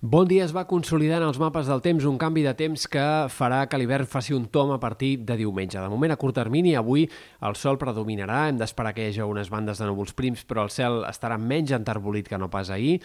[0.00, 3.06] Bon dia es va consolidar en els mapes del temps un canvi de temps que
[3.34, 5.80] farà que l'hivern faci un tom a partir de diumenge.
[5.80, 7.08] De moment, a curt termini, avui
[7.42, 10.70] el sol predominarà, hem d'esperar que hi hagi unes bandes de núvols prims, però el
[10.70, 13.00] cel estarà menys enterbolit que no pas ahir.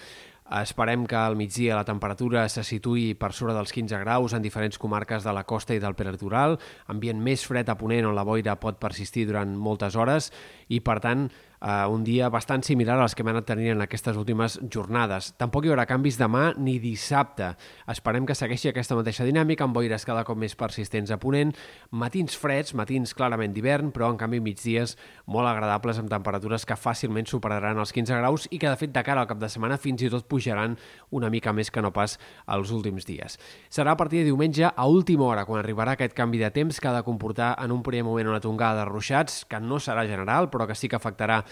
[0.53, 4.77] Esperem que al migdia la temperatura se situï per sobre dels 15 graus en diferents
[4.77, 6.59] comarques de la costa i del peritoral,
[6.93, 10.29] ambient més fred a ponent on la boira pot persistir durant moltes hores
[10.69, 11.25] i, per tant,
[11.63, 15.31] eh, un dia bastant similar als que hem anat tenint en aquestes últimes jornades.
[15.39, 17.53] Tampoc hi haurà canvis demà ni dissabte.
[17.89, 21.53] Esperem que segueixi aquesta mateixa dinàmica amb boires cada cop més persistents a ponent,
[21.91, 27.29] matins freds, matins clarament d'hivern, però en canvi migdies molt agradables amb temperatures que fàcilment
[27.29, 30.03] superaran els 15 graus i que de fet de cara al cap de setmana fins
[30.03, 30.75] i tot pujaran
[31.11, 32.17] una mica més que no pas
[32.51, 33.39] els últims dies.
[33.71, 36.89] Serà a partir de diumenge a última hora quan arribarà aquest canvi de temps que
[36.89, 40.49] ha de comportar en un primer moment una tongada de ruixats, que no serà general,
[40.51, 41.43] però que sí que afectarà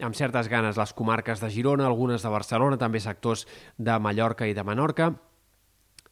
[0.00, 3.46] amb certes ganes les comarques de Girona, algunes de Barcelona, també sectors
[3.76, 5.10] de Mallorca i de Menorca,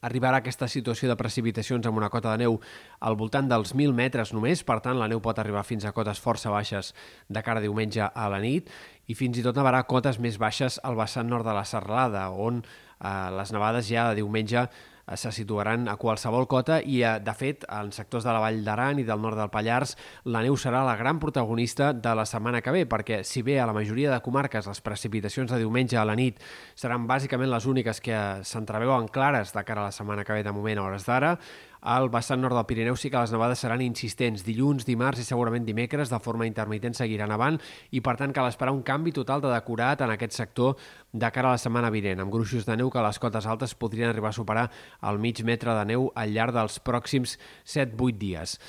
[0.01, 2.59] arribarà aquesta situació de precipitacions amb una cota de neu
[3.03, 6.21] al voltant dels 1.000 metres només, per tant la neu pot arribar fins a cotes
[6.23, 6.93] força baixes
[7.27, 8.69] de cara a diumenge a la nit
[9.07, 12.63] i fins i tot nevarà cotes més baixes al vessant nord de la Serralada, on
[12.63, 14.69] eh, les nevades ja de diumenge
[15.17, 18.99] se situaran a qualsevol cota i, eh, de fet, en sectors de la Vall d'Aran
[18.99, 22.73] i del nord del Pallars, la neu serà la gran protagonista de la setmana que
[22.75, 26.15] ve, perquè si bé a la majoria de comarques les precipitacions de diumenge a la
[26.15, 26.39] nit
[26.75, 30.53] seran bàsicament les úniques que s'entreveuen clares de cara a la setmana que ve de
[30.55, 31.37] moment a hores d'ara,
[31.81, 34.43] al vessant nord del Pirineu sí que les nevades seran insistents.
[34.43, 37.59] Dilluns, dimarts i segurament dimecres de forma intermitent seguiran avant
[37.95, 40.75] i per tant cal esperar un canvi total de decorat en aquest sector
[41.11, 43.75] de cara a la setmana vinent, amb gruixos de neu que a les cotes altes
[43.75, 44.69] podrien arribar a superar
[45.07, 48.59] el mig metre de neu al llarg dels pròxims 7-8 dies.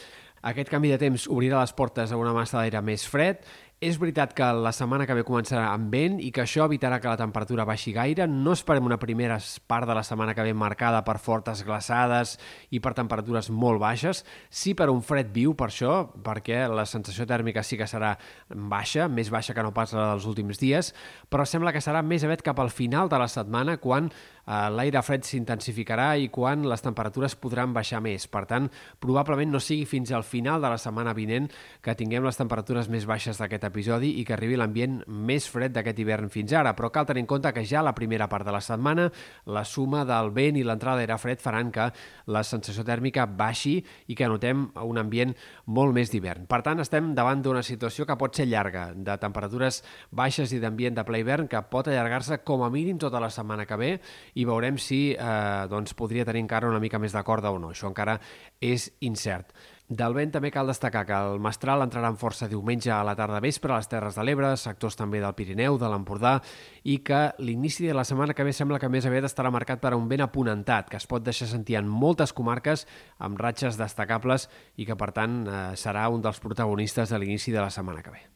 [0.41, 3.43] Aquest canvi de temps obrirà les portes a una massa d'aire més fred
[3.81, 7.09] és veritat que la setmana que ve començarà amb vent i que això evitarà que
[7.09, 8.27] la temperatura baixi gaire.
[8.29, 9.39] No esperem una primera
[9.73, 12.35] part de la setmana que ve marcada per fortes glaçades
[12.77, 14.21] i per temperatures molt baixes.
[14.51, 18.13] Sí per un fred viu, per això, perquè la sensació tèrmica sí que serà
[18.51, 20.93] baixa, més baixa que no pas la dels últims dies,
[21.33, 25.01] però sembla que serà més aviat cap al final de la setmana quan eh, l'aire
[25.07, 28.29] fred s'intensificarà i quan les temperatures podran baixar més.
[28.29, 28.69] Per tant,
[29.01, 31.49] probablement no sigui fins al final de la setmana vinent
[31.81, 36.03] que tinguem les temperatures més baixes d'aquest episodi i que arribi l'ambient més fred d'aquest
[36.03, 38.61] hivern fins ara, però cal tenir en compte que ja la primera part de la
[38.61, 39.09] setmana
[39.47, 41.89] la suma del vent i l'entrada d'aire fred faran que
[42.31, 43.79] la sensació tèrmica baixi
[44.11, 45.35] i que notem un ambient
[45.67, 46.47] molt més d'hivern.
[46.51, 50.99] Per tant, estem davant d'una situació que pot ser llarga, de temperatures baixes i d'ambient
[50.99, 53.91] de ple hivern que pot allargar-se com a mínim tota la setmana que ve
[54.35, 57.73] i veurem si eh, doncs podria tenir encara una mica més de corda o no.
[57.75, 58.19] Això encara
[58.61, 59.55] és incert.
[59.91, 63.41] Del vent també cal destacar que el mestral entrarà en força diumenge a la tarda
[63.43, 66.37] vespre a les Terres de l'Ebre, sectors també del Pirineu, de l'Empordà,
[66.87, 69.97] i que l'inici de la setmana que ve sembla que més aviat estarà marcat per
[69.99, 72.87] un vent aponentat, que es pot deixar sentir en moltes comarques
[73.19, 74.47] amb ratxes destacables
[74.79, 78.15] i que, per tant, eh, serà un dels protagonistes de l'inici de la setmana que
[78.15, 78.31] ve.